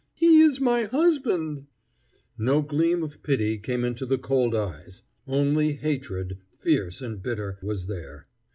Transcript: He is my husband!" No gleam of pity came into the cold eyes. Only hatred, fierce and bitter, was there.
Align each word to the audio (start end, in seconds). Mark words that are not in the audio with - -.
He 0.15 0.41
is 0.41 0.59
my 0.59 0.85
husband!" 0.85 1.67
No 2.35 2.63
gleam 2.63 3.03
of 3.03 3.21
pity 3.21 3.59
came 3.59 3.83
into 3.85 4.03
the 4.03 4.17
cold 4.17 4.55
eyes. 4.55 5.03
Only 5.27 5.73
hatred, 5.73 6.39
fierce 6.57 7.03
and 7.03 7.21
bitter, 7.21 7.59
was 7.61 7.85
there. 7.85 8.25